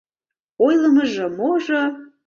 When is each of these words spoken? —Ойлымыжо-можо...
—Ойлымыжо-можо... 0.65 1.81